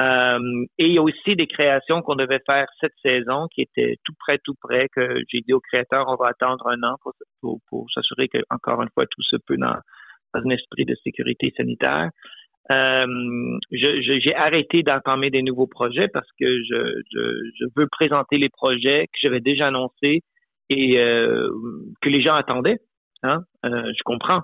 Euh, 0.00 0.64
et 0.78 0.86
il 0.86 0.94
y 0.94 0.98
a 0.98 1.02
aussi 1.02 1.36
des 1.36 1.46
créations 1.46 2.00
qu'on 2.00 2.16
devait 2.16 2.40
faire 2.48 2.66
cette 2.80 2.94
saison 3.02 3.46
qui 3.54 3.60
étaient 3.60 3.96
tout 4.04 4.14
près, 4.18 4.38
tout 4.42 4.54
près, 4.60 4.88
que 4.88 5.22
j'ai 5.30 5.40
dit 5.40 5.52
aux 5.52 5.60
créateurs, 5.60 6.06
on 6.08 6.16
va 6.16 6.28
attendre 6.28 6.66
un 6.66 6.82
an 6.82 6.96
pour, 7.40 7.60
pour, 7.68 7.86
s'assurer 7.92 8.28
que, 8.28 8.38
encore 8.48 8.80
une 8.82 8.88
fois, 8.94 9.04
tout 9.06 9.22
se 9.22 9.36
peut 9.46 9.58
dans 9.58 9.76
un 10.34 10.50
esprit 10.50 10.86
de 10.86 10.96
sécurité 11.04 11.52
sanitaire. 11.56 12.08
Euh, 12.70 13.58
j'ai 13.70 14.34
arrêté 14.34 14.82
d'entamer 14.82 15.30
des 15.30 15.42
nouveaux 15.42 15.66
projets 15.66 16.08
parce 16.08 16.28
que 16.40 16.46
je, 16.46 17.02
je, 17.12 17.64
veux 17.76 17.88
présenter 17.88 18.38
les 18.38 18.48
projets 18.48 19.06
que 19.06 19.18
j'avais 19.20 19.40
déjà 19.40 19.66
annoncés 19.66 20.22
et 20.70 20.98
euh, 20.98 21.50
que 22.00 22.08
les 22.08 22.22
gens 22.22 22.34
attendaient. 22.34 22.78
Hein? 23.22 23.42
Euh, 23.64 23.92
je 23.96 24.02
comprends. 24.04 24.42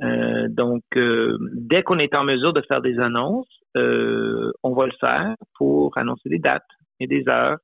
donc, 0.00 0.84
dès 0.94 1.82
qu'on 1.82 1.98
est 1.98 2.14
en 2.14 2.24
mesure 2.24 2.52
de 2.52 2.62
faire 2.62 2.80
des 2.80 2.98
annonces, 3.00 3.48
on 3.74 4.74
va 4.74 4.86
le 4.86 4.92
faire 5.00 5.34
pour 5.56 5.96
annoncer 5.98 6.28
des 6.28 6.38
dates 6.38 6.62
et 7.00 7.06
des 7.06 7.24
heures 7.28 7.58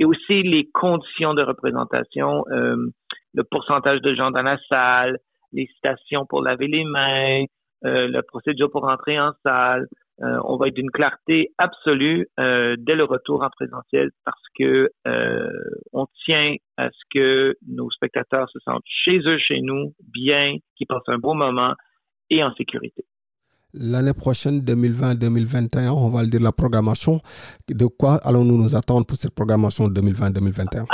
et 0.00 0.04
aussi 0.04 0.42
les 0.42 0.68
conditions 0.72 1.34
de 1.34 1.42
représentation, 1.42 2.44
le 2.46 3.44
pourcentage 3.44 4.00
de 4.02 4.14
gens 4.14 4.30
dans 4.30 4.42
la 4.42 4.58
salle, 4.68 5.18
les 5.52 5.66
citations 5.66 6.26
pour 6.26 6.42
laver 6.42 6.66
les 6.66 6.84
mains, 6.84 7.44
euh, 7.84 8.08
la 8.08 8.22
procédure 8.22 8.70
pour 8.70 8.82
rentrer 8.82 9.18
en 9.20 9.32
salle. 9.44 9.86
Euh, 10.20 10.38
on 10.44 10.56
va 10.56 10.68
être 10.68 10.74
d'une 10.74 10.90
clarté 10.90 11.52
absolue 11.58 12.26
euh, 12.40 12.74
dès 12.78 12.96
le 12.96 13.04
retour 13.04 13.42
en 13.42 13.50
présentiel 13.50 14.10
parce 14.24 14.42
que 14.58 14.90
on 15.92 16.06
tient 16.24 16.56
à 16.76 16.90
ce 16.90 17.04
que 17.12 17.56
nos 17.66 17.90
spectateurs 17.90 18.48
se 18.50 18.58
sentent 18.60 18.84
chez 18.86 19.18
eux, 19.18 19.38
chez 19.38 19.60
nous, 19.60 19.94
bien, 20.12 20.56
qu'ils 20.76 20.86
passent 20.86 21.08
un 21.08 21.18
bon 21.18 21.34
moment 21.34 21.74
et 22.30 22.42
en 22.42 22.54
sécurité. 22.54 23.04
L'année 23.74 24.14
prochaine, 24.14 24.60
2020-2021, 24.60 25.90
on 25.90 26.08
va 26.08 26.22
le 26.22 26.28
dire 26.28 26.40
la 26.40 26.52
programmation. 26.52 27.20
De 27.68 27.84
quoi 27.84 28.14
allons-nous 28.24 28.56
nous 28.56 28.74
attendre 28.74 29.04
pour 29.04 29.18
cette 29.18 29.34
programmation 29.34 29.88
2020-2021? 29.88 30.86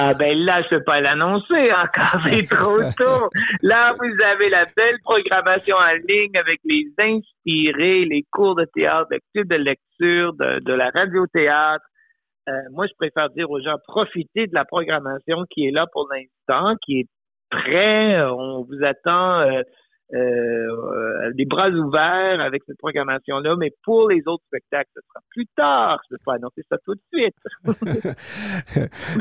Ah, 0.00 0.14
ben 0.14 0.38
là, 0.38 0.62
je 0.62 0.74
ne 0.74 0.78
peux 0.78 0.84
pas 0.84 1.00
l'annoncer 1.00 1.72
encore, 1.72 2.22
c'est 2.22 2.46
trop 2.50 2.78
tôt. 2.96 3.28
Là, 3.62 3.94
vous 3.98 4.22
avez 4.24 4.48
la 4.48 4.64
belle 4.76 4.98
programmation 5.02 5.74
en 5.74 5.92
ligne 6.08 6.36
avec 6.36 6.60
les 6.64 6.86
inspirés, 6.98 8.04
les 8.04 8.24
cours 8.30 8.54
de 8.54 8.64
théâtre, 8.64 9.08
les 9.10 9.20
clubs 9.34 9.48
de 9.48 9.56
lecture, 9.56 10.34
de, 10.34 10.60
de 10.60 10.72
la 10.72 10.90
radio-théâtre. 10.90 11.84
Euh, 12.48 12.52
moi, 12.70 12.86
je 12.86 12.92
préfère 12.96 13.28
dire 13.30 13.50
aux 13.50 13.60
gens, 13.60 13.74
profitez 13.88 14.46
de 14.46 14.54
la 14.54 14.64
programmation 14.64 15.44
qui 15.50 15.66
est 15.66 15.72
là 15.72 15.86
pour 15.92 16.08
l'instant, 16.12 16.76
qui 16.84 17.00
est 17.00 17.08
prêt. 17.50 18.22
On 18.22 18.62
vous 18.62 18.84
attend. 18.84 19.40
Euh, 19.40 19.62
euh, 20.14 21.32
des 21.34 21.44
bras 21.44 21.68
ouverts 21.68 22.40
avec 22.40 22.62
cette 22.66 22.78
programmation-là, 22.78 23.56
mais 23.58 23.72
pour 23.84 24.08
les 24.08 24.22
autres 24.26 24.42
spectacles, 24.46 24.88
ce 24.94 25.00
sera 25.06 25.20
plus 25.30 25.46
tard. 25.54 26.00
Je 26.08 26.14
ne 26.14 26.16
vais 26.16 26.22
pas 26.24 26.34
annoncer 26.34 26.62
ça 26.68 26.76
tout 26.84 26.94
de 26.94 27.00
suite. 27.12 27.36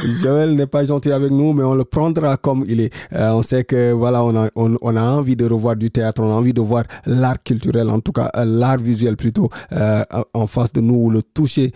Joël 0.22 0.56
n'est 0.56 0.68
pas 0.68 0.86
gentil 0.86 1.12
avec 1.12 1.32
nous, 1.32 1.54
mais 1.54 1.64
on 1.64 1.76
le 1.76 1.84
prendra 1.84 2.38
comme 2.38 2.64
il 2.68 2.80
est. 2.80 2.94
Euh, 3.14 3.32
on 3.32 3.42
sait 3.42 3.66
que 3.66 3.92
voilà, 3.92 4.24
on 4.24 4.36
a, 4.36 5.02
envie 5.02 5.36
de 5.36 5.46
revoir 5.46 5.76
du 5.76 5.92
théâtre, 5.92 6.22
on 6.22 6.32
a 6.32 6.34
envie 6.34 6.54
de 6.54 6.62
voir 6.62 6.84
l'art 7.06 7.44
culturel, 7.44 7.90
en 7.90 8.00
tout 8.00 8.14
cas 8.14 8.30
euh, 8.36 8.46
l'art 8.46 8.78
visuel 8.78 9.18
plutôt, 9.18 9.50
euh, 9.74 10.04
en 10.34 10.48
face 10.48 10.72
de 10.72 10.82
nous. 10.82 11.10
Le 11.10 11.22
toucher 11.22 11.72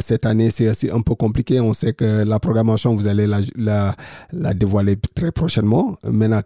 cette 0.00 0.26
année, 0.26 0.50
c'est 0.50 0.90
un 0.90 1.00
peu 1.00 1.14
compliqué. 1.14 1.60
On 1.60 1.72
sait 1.72 1.92
que 1.92 2.24
la 2.24 2.38
programmation, 2.38 2.94
vous 2.94 3.06
allez 3.06 3.26
la, 3.26 3.94
la 4.32 4.54
dévoiler 4.54 4.96
très 5.14 5.32
prochainement. 5.32 5.96
Maintenant, 6.04 6.40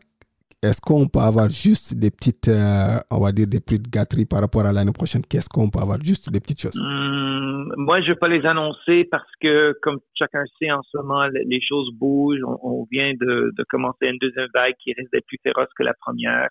est-ce 0.63 0.81
qu'on 0.81 1.07
peut 1.07 1.21
avoir 1.21 1.49
juste 1.51 1.95
des 1.95 2.11
petites, 2.11 2.49
euh, 2.49 2.99
on 3.11 3.21
va 3.21 3.31
dire, 3.31 3.47
des 3.47 3.61
petites 3.61 3.89
gâteries 3.89 4.27
par 4.27 4.41
rapport 4.41 4.67
à 4.67 4.73
l'année 4.73 4.93
prochaine? 4.93 5.23
Qu'est-ce 5.23 5.49
qu'on 5.49 5.71
peut 5.71 5.79
avoir 5.79 5.99
Juste 6.03 6.33
des 6.33 6.41
petites 6.41 6.61
choses? 6.61 6.81
Hum, 6.81 7.73
moi, 7.77 8.01
je 8.01 8.09
ne 8.09 8.13
vais 8.13 8.19
pas 8.19 8.29
les 8.29 8.45
annoncer 8.45 9.07
parce 9.11 9.31
que, 9.41 9.73
comme 9.83 9.99
chacun 10.15 10.43
sait, 10.59 10.71
en 10.73 10.83
ce 10.83 10.99
moment, 10.99 11.27
les 11.27 11.61
choses 11.61 11.91
bougent. 11.95 12.43
On, 12.63 12.87
vient 12.91 13.13
de, 13.13 13.53
de, 13.57 13.65
commencer 13.69 14.07
une 14.07 14.19
deuxième 14.19 14.49
vague 14.53 14.75
qui 14.83 14.93
risque 14.95 15.13
d'être 15.13 15.27
plus 15.27 15.39
féroce 15.45 15.69
que 15.77 15.85
la 15.85 15.95
première. 15.95 16.49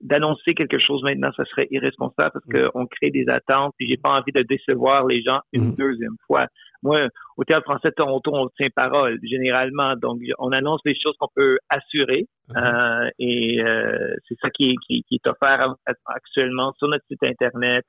D'annoncer 0.00 0.54
quelque 0.54 0.78
chose 0.78 1.02
maintenant, 1.02 1.30
ça 1.36 1.44
serait 1.46 1.66
irresponsable 1.70 2.30
parce 2.32 2.46
mm. 2.46 2.70
qu'on 2.70 2.86
crée 2.86 3.10
des 3.10 3.28
attentes 3.28 3.74
et 3.80 3.88
j'ai 3.88 3.96
pas 3.96 4.10
envie 4.10 4.32
de 4.32 4.42
décevoir 4.42 5.06
les 5.06 5.22
gens 5.22 5.40
une 5.52 5.72
mm. 5.72 5.76
deuxième 5.76 6.16
fois. 6.26 6.46
Moi, 6.82 7.08
au 7.36 7.44
Théâtre 7.44 7.64
français 7.64 7.90
de 7.90 7.94
Toronto, 7.94 8.30
on 8.34 8.48
tient 8.56 8.68
parole, 8.74 9.18
généralement. 9.22 9.96
Donc, 9.96 10.20
on 10.38 10.52
annonce 10.52 10.80
les 10.84 10.94
choses 10.94 11.14
qu'on 11.18 11.28
peut 11.34 11.58
assurer. 11.68 12.26
Uh-huh. 12.48 13.04
Euh, 13.06 13.10
et 13.18 13.62
euh, 13.62 14.14
c'est 14.28 14.36
ça 14.40 14.50
qui, 14.50 14.74
qui, 14.86 15.02
qui, 15.04 15.16
est 15.16 15.26
offert 15.28 15.74
actuellement 16.06 16.72
sur 16.78 16.88
notre 16.88 17.04
site 17.06 17.22
Internet. 17.22 17.84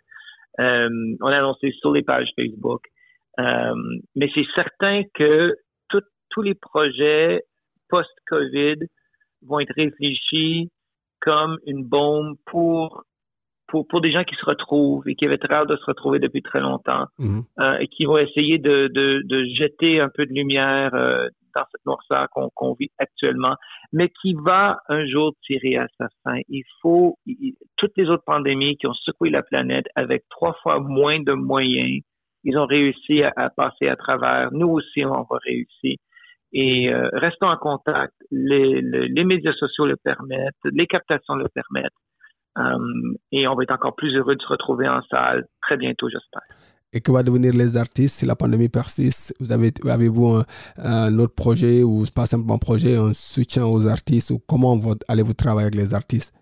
Euh, 0.60 0.90
on 1.22 1.28
a 1.28 1.38
annoncé 1.38 1.72
sur 1.80 1.94
les 1.94 2.04
pages 2.04 2.30
Facebook. 2.36 2.82
Euh, 3.40 3.74
mais 4.16 4.30
c'est 4.36 4.46
certain 4.56 5.04
que 5.14 5.56
tous 6.34 6.42
les 6.42 6.56
projets 6.56 7.44
post-COVID 7.90 8.78
vont 9.46 9.60
être 9.60 9.74
réfléchis 9.76 10.70
comme 11.20 11.58
une 11.66 11.84
bombe 11.84 12.38
pour 12.46 13.04
pour, 13.72 13.88
pour 13.88 14.02
des 14.02 14.12
gens 14.12 14.24
qui 14.24 14.36
se 14.36 14.46
retrouvent 14.46 15.08
et 15.08 15.16
qui 15.16 15.26
avaient 15.26 15.38
très 15.38 15.56
hâte 15.56 15.70
de 15.70 15.78
se 15.78 15.86
retrouver 15.86 16.20
depuis 16.20 16.42
très 16.42 16.60
longtemps 16.60 17.06
mhm. 17.18 17.44
euh, 17.60 17.78
et 17.80 17.88
qui 17.88 18.06
vont 18.06 18.18
essayer 18.18 18.60
de, 18.60 18.90
de, 18.94 19.22
de, 19.26 19.46
jeter 19.56 20.02
un 20.02 20.10
peu 20.14 20.26
de 20.26 20.34
lumière 20.34 20.94
euh, 20.94 21.28
dans 21.56 21.64
cette 21.72 21.86
noirceur 21.86 22.28
qu'on 22.30 22.74
vit 22.80 22.92
actuellement, 22.98 23.56
mais 23.92 24.10
qui 24.22 24.34
va 24.34 24.80
un 24.88 25.06
jour 25.06 25.34
tirer 25.46 25.78
à 25.78 25.88
sa 25.98 26.08
fin. 26.24 26.40
Il 26.48 26.64
faut, 26.82 27.18
toutes 27.78 27.92
les 27.98 28.10
autres 28.10 28.24
pandémies 28.26 28.78
qui 28.78 28.88
ont 28.88 28.94
secoué 28.94 29.30
la 29.30 29.44
planète 29.44 29.86
avec 29.96 30.24
trois 30.30 30.54
fois 30.62 30.80
moins 30.80 31.20
de 31.20 31.34
moyens, 31.34 32.02
ils 32.44 32.58
ont 32.58 32.66
réussi 32.66 33.24
à, 33.24 33.50
passer 33.50 33.88
à 33.88 33.96
travers. 33.96 34.50
Nous 34.52 34.68
aussi, 34.68 35.06
on 35.06 35.26
va 35.30 35.38
réussir. 35.46 35.98
Et 36.54 36.92
euh, 36.92 37.10
restons 37.14 37.48
en 37.48 37.58
contact. 37.58 38.14
Les, 38.32 38.82
les, 38.82 39.08
les 39.08 39.24
médias 39.24 39.54
sociaux 39.54 39.86
le 39.86 39.96
permettent, 39.98 40.56
les 40.66 40.88
captations 40.88 41.36
le 41.36 41.48
permettent. 41.50 41.92
Euh, 42.58 43.14
et 43.32 43.48
on 43.48 43.56
va 43.56 43.64
être 43.64 43.74
encore 43.74 43.96
plus 43.96 44.16
heureux 44.16 44.36
de 44.36 44.42
se 44.42 44.48
retrouver 44.48 44.88
en 44.88 45.02
salle 45.04 45.46
très 45.62 45.78
bientôt, 45.78 46.10
j'espère. 46.10 46.42
Et 46.94 47.00
que 47.00 47.12
va 47.12 47.24
devenir 47.24 47.54
les 47.54 47.78
artistes 47.78 48.20
si 48.20 48.26
la 48.26 48.36
pandémie 48.36 48.68
persiste? 48.68 49.34
Vous 49.40 49.54
avez, 49.54 49.72
avez-vous 49.90 50.44
un, 50.78 51.20
autre 51.20 51.36
projet 51.36 51.84
ou 51.84 52.04
pas 52.14 52.26
simplement 52.26 52.56
un 52.56 52.58
projet, 52.58 52.98
un 52.98 53.14
soutien 53.14 53.66
aux 53.66 53.88
artistes 53.88 54.32
ou 54.32 54.40
comment 54.40 54.78
allez-vous 55.08 55.34
travailler 55.34 55.68
avec 55.68 55.76
les 55.76 55.94
artistes? 55.94 56.34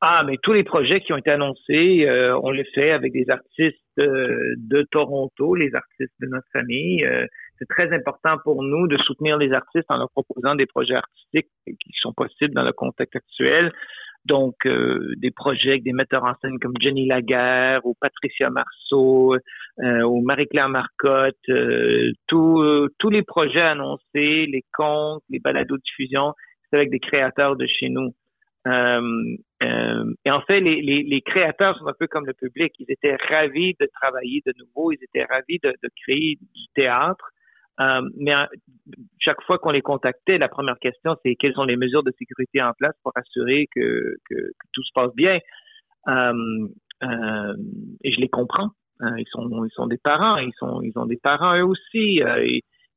Ah, 0.00 0.22
mais 0.24 0.36
tous 0.40 0.52
les 0.52 0.62
projets 0.62 1.00
qui 1.00 1.12
ont 1.12 1.16
été 1.16 1.30
annoncés, 1.30 2.06
euh, 2.06 2.38
on 2.42 2.50
les 2.50 2.64
fait 2.74 2.92
avec 2.92 3.12
des 3.12 3.28
artistes 3.28 3.78
euh, 3.98 4.54
de 4.58 4.86
Toronto, 4.92 5.56
les 5.56 5.74
artistes 5.74 6.12
de 6.20 6.26
notre 6.28 6.46
famille. 6.52 7.04
c'est 7.58 7.68
très 7.68 7.92
important 7.92 8.36
pour 8.44 8.62
nous 8.62 8.86
de 8.86 8.98
soutenir 8.98 9.36
les 9.38 9.52
artistes 9.52 9.86
en 9.88 9.96
leur 9.96 10.10
proposant 10.10 10.54
des 10.54 10.66
projets 10.66 10.94
artistiques 10.94 11.48
qui 11.66 11.92
sont 12.00 12.12
possibles 12.12 12.54
dans 12.54 12.64
le 12.64 12.72
contexte 12.72 13.16
actuel. 13.16 13.72
Donc, 14.24 14.54
euh, 14.64 15.12
des 15.18 15.30
projets 15.30 15.78
des 15.78 15.92
metteurs 15.92 16.24
en 16.24 16.34
scène 16.40 16.58
comme 16.58 16.72
Jenny 16.80 17.06
Laguerre 17.06 17.84
ou 17.84 17.94
Patricia 18.00 18.48
Marceau 18.48 19.34
euh, 19.34 20.02
ou 20.02 20.22
Marie-Claire 20.22 20.70
Marcotte, 20.70 21.36
euh, 21.50 22.12
tous 22.26 23.10
les 23.10 23.22
projets 23.22 23.60
annoncés, 23.60 24.46
les 24.46 24.64
contes, 24.72 25.22
les 25.28 25.40
balados 25.40 25.76
diffusion, 25.76 26.32
c'est 26.70 26.76
avec 26.76 26.90
des 26.90 27.00
créateurs 27.00 27.56
de 27.56 27.66
chez 27.66 27.90
nous. 27.90 28.14
et 28.66 30.30
en 30.30 30.40
fait, 30.46 30.60
les, 30.60 30.80
les, 30.80 31.02
les, 31.02 31.20
créateurs 31.20 31.76
sont 31.78 31.86
un 31.86 31.94
peu 31.98 32.06
comme 32.06 32.24
le 32.24 32.32
public. 32.32 32.72
Ils 32.78 32.90
étaient 32.90 33.16
ravis 33.30 33.74
de 33.78 33.86
travailler 34.00 34.42
de 34.46 34.54
nouveau, 34.58 34.90
ils 34.90 35.02
étaient 35.02 35.24
ravis 35.24 35.58
de, 35.62 35.74
de 35.82 35.90
créer 36.02 36.38
du 36.40 36.64
théâtre. 36.74 37.30
Euh, 37.80 38.02
mais 38.16 38.34
euh, 38.34 38.46
chaque 39.18 39.42
fois 39.42 39.58
qu'on 39.58 39.70
les 39.70 39.82
contactait, 39.82 40.38
la 40.38 40.48
première 40.48 40.78
question, 40.78 41.16
c'est 41.24 41.34
quelles 41.34 41.54
sont 41.54 41.64
les 41.64 41.76
mesures 41.76 42.04
de 42.04 42.12
sécurité 42.18 42.62
en 42.62 42.72
place 42.72 42.94
pour 43.02 43.12
assurer 43.16 43.66
que, 43.74 44.16
que, 44.28 44.52
tout 44.72 44.82
se 44.82 44.92
passe 44.94 45.12
bien? 45.14 45.38
Euh, 46.08 46.68
euh, 47.02 47.54
et 48.04 48.12
je 48.12 48.20
les 48.20 48.28
comprends. 48.28 48.70
ils 49.00 49.26
sont 49.30 49.64
ils 49.64 49.72
sont 49.72 49.86
des 49.86 49.98
parents, 49.98 50.36
ils 50.36 50.52
sont 50.58 50.82
ils 50.82 50.96
ont 50.96 51.06
des 51.06 51.16
parents 51.16 51.56
eux 51.56 51.64
aussi. 51.64 52.22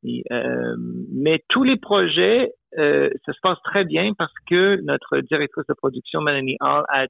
mais 0.03 1.43
tous 1.49 1.63
les 1.63 1.77
projets, 1.77 2.51
ça 2.75 3.33
se 3.33 3.39
passe 3.41 3.57
très 3.63 3.83
bien 3.83 4.13
parce 4.17 4.33
que 4.49 4.79
notre 4.83 5.19
directrice 5.21 5.65
de 5.67 5.73
production, 5.73 6.21
Melanie 6.21 6.57
Hall, 6.61 6.85
a 6.89 7.07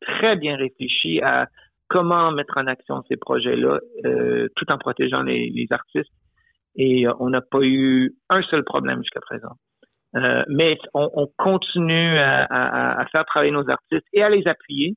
très 0.00 0.36
bien 0.36 0.56
réfléchi 0.56 1.20
à 1.22 1.46
comment 1.88 2.32
mettre 2.32 2.56
en 2.56 2.66
action 2.66 3.02
ces 3.08 3.16
projets-là, 3.16 3.78
tout 4.56 4.72
en 4.72 4.78
protégeant 4.78 5.22
les 5.22 5.66
artistes 5.70 6.12
et 6.76 7.06
euh, 7.06 7.12
on 7.18 7.30
n'a 7.30 7.40
pas 7.40 7.62
eu 7.62 8.14
un 8.28 8.42
seul 8.42 8.64
problème 8.64 8.98
jusqu'à 8.98 9.20
présent. 9.20 9.56
Euh, 10.14 10.44
mais 10.48 10.78
on, 10.94 11.26
continue 11.36 12.18
à, 12.18 13.04
faire 13.12 13.24
travailler 13.26 13.52
nos 13.52 13.68
artistes 13.68 14.06
et 14.12 14.22
à 14.22 14.30
les 14.30 14.46
appuyer. 14.46 14.94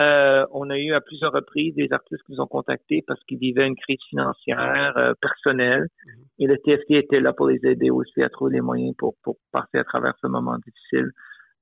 Euh, 0.00 0.46
on 0.52 0.70
a 0.70 0.78
eu 0.78 0.94
à 0.94 1.02
plusieurs 1.02 1.32
reprises 1.32 1.74
des 1.74 1.92
artistes 1.92 2.22
qui 2.24 2.32
nous 2.32 2.40
ont 2.40 2.46
contactés 2.46 3.04
parce 3.06 3.22
qu'ils 3.24 3.38
vivaient 3.38 3.66
une 3.66 3.76
crise 3.76 4.00
financière 4.08 5.14
personnelle 5.20 5.88
et 6.38 6.46
le 6.46 6.56
TFT 6.56 6.92
était 6.92 7.20
là 7.20 7.34
pour 7.34 7.48
les 7.48 7.60
aider 7.64 7.90
aussi 7.90 8.22
à 8.22 8.30
trouver 8.30 8.54
les 8.54 8.60
moyens 8.62 8.94
pour, 8.96 9.14
passer 9.52 9.76
à 9.76 9.84
travers 9.84 10.14
ce 10.22 10.26
moment 10.28 10.56
difficile. 10.56 11.10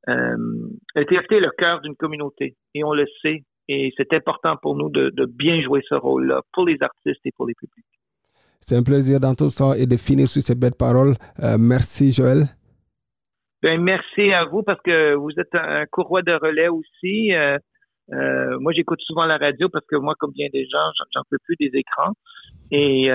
le 0.07 1.05
TFT 1.05 1.33
est 1.33 1.41
le 1.41 1.51
cœur 1.59 1.81
d'une 1.81 1.97
communauté 1.97 2.55
et 2.75 2.85
on 2.85 2.93
le 2.93 3.07
sait 3.23 3.43
et 3.67 3.93
c'est 3.97 4.13
important 4.13 4.57
pour 4.57 4.77
nous 4.77 4.91
de 4.91 5.25
bien 5.27 5.61
jouer 5.63 5.83
ce 5.89 5.97
rôle-là 5.97 6.43
pour 6.53 6.65
les 6.65 6.77
artistes 6.81 7.21
et 7.25 7.33
pour 7.33 7.49
les 7.49 7.55
publics. 7.55 8.00
C'est 8.61 8.77
un 8.77 8.83
plaisir 8.83 9.21
d'entendre 9.21 9.51
ça 9.51 9.77
et 9.77 9.87
de 9.87 9.97
finir 9.97 10.29
sur 10.29 10.43
ces 10.43 10.55
belles 10.55 10.79
paroles. 10.79 11.15
Euh, 11.43 11.57
merci, 11.59 12.13
Joël. 12.13 12.45
Ben, 13.63 13.81
merci 13.81 14.33
à 14.33 14.45
vous 14.45 14.63
parce 14.63 14.81
que 14.83 15.15
vous 15.15 15.33
êtes 15.39 15.55
un 15.55 15.87
courroie 15.87 16.23
de 16.23 16.33
relais 16.33 16.69
aussi. 16.69 17.35
Euh, 17.35 17.59
euh, 18.13 18.59
moi, 18.61 18.73
j'écoute 18.73 19.01
souvent 19.03 19.25
la 19.25 19.39
radio 19.39 19.69
parce 19.69 19.85
que 19.87 19.97
moi, 19.97 20.15
comme 20.19 20.33
bien 20.33 20.49
des 20.53 20.65
gens, 20.67 20.91
j'en 21.15 21.23
peux 21.31 21.39
plus 21.45 21.57
des 21.59 21.71
écrans. 21.75 22.13
Et 22.71 23.09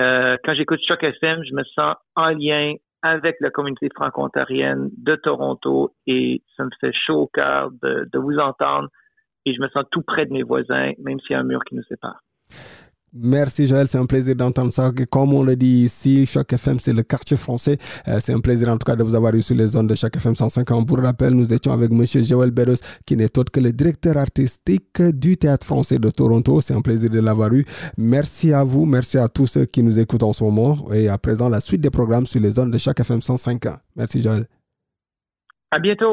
quand 0.44 0.54
j'écoute 0.54 0.80
Choc 0.86 1.02
FM, 1.02 1.42
je 1.48 1.54
me 1.54 1.64
sens 1.64 1.94
en 2.14 2.30
lien 2.30 2.74
avec 3.02 3.36
la 3.40 3.50
communauté 3.50 3.88
franco-ontarienne 3.94 4.90
de 4.98 5.14
Toronto 5.16 5.94
et 6.06 6.42
ça 6.56 6.64
me 6.64 6.70
fait 6.80 6.92
chaud 6.92 7.22
au 7.22 7.26
cœur 7.26 7.70
de 7.82 8.18
vous 8.18 8.36
entendre 8.36 8.88
et 9.46 9.54
je 9.54 9.60
me 9.60 9.68
sens 9.68 9.84
tout 9.90 10.02
près 10.02 10.26
de 10.26 10.32
mes 10.32 10.42
voisins, 10.42 10.92
même 10.98 11.20
s'il 11.20 11.30
y 11.30 11.34
a 11.34 11.40
un 11.40 11.44
mur 11.44 11.64
qui 11.64 11.76
nous 11.76 11.84
sépare. 11.84 12.20
Merci 13.12 13.66
Joël, 13.66 13.88
c'est 13.88 13.98
un 13.98 14.06
plaisir 14.06 14.36
d'entendre 14.36 14.72
ça. 14.72 14.90
Comme 15.10 15.32
on 15.32 15.42
le 15.42 15.56
dit 15.56 15.84
ici, 15.84 16.26
Choc 16.26 16.52
FM, 16.52 16.78
c'est 16.80 16.92
le 16.92 17.02
quartier 17.02 17.36
français. 17.36 17.78
Euh, 18.08 18.18
c'est 18.20 18.32
un 18.32 18.40
plaisir 18.40 18.68
en 18.68 18.76
tout 18.76 18.84
cas 18.84 18.96
de 18.96 19.02
vous 19.02 19.14
avoir 19.14 19.34
eu 19.34 19.42
sur 19.42 19.56
les 19.56 19.68
zones 19.68 19.86
de 19.86 19.94
Choc 19.94 20.16
FM 20.16 20.34
105 20.34 20.70
ans. 20.70 20.84
Pour 20.84 20.98
rappel, 20.98 21.32
nous 21.32 21.52
étions 21.52 21.72
avec 21.72 21.90
Monsieur 21.90 22.22
Joël 22.22 22.50
Bedos, 22.50 22.76
qui 23.06 23.16
n'est 23.16 23.38
autre 23.38 23.50
que 23.50 23.60
le 23.60 23.72
directeur 23.72 24.16
artistique 24.18 25.00
du 25.00 25.36
Théâtre 25.36 25.66
français 25.66 25.98
de 25.98 26.10
Toronto. 26.10 26.60
C'est 26.60 26.74
un 26.74 26.82
plaisir 26.82 27.08
de 27.08 27.20
l'avoir 27.20 27.52
eu. 27.54 27.64
Merci 27.96 28.52
à 28.52 28.64
vous, 28.64 28.84
merci 28.84 29.18
à 29.18 29.28
tous 29.28 29.46
ceux 29.46 29.64
qui 29.64 29.82
nous 29.82 29.98
écoutent 29.98 30.24
en 30.24 30.32
ce 30.32 30.44
moment. 30.44 30.76
Et 30.92 31.08
à 31.08 31.16
présent, 31.16 31.48
la 31.48 31.60
suite 31.60 31.80
des 31.80 31.90
programmes 31.90 32.26
sur 32.26 32.40
les 32.40 32.50
zones 32.50 32.70
de 32.70 32.78
Choc 32.78 33.00
FM 33.00 33.22
105 33.22 33.66
ans. 33.66 33.76
Merci 33.94 34.20
Joël. 34.20 34.46
À 35.70 35.78
bientôt. 35.78 36.12